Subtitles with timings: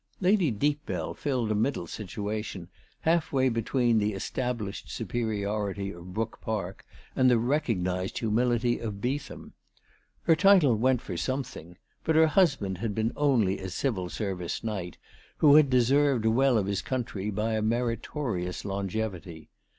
[0.19, 2.69] Lady Deepbell filled a middle situation,
[3.01, 6.83] half way between the established superiority of Brook Park
[7.15, 9.53] and the recognised humility of Beetham.
[10.23, 14.97] Her title went for something; but her husband had been only a Civil Service Knight,
[15.37, 19.51] who had deserved well of his country by a meritorious longevity.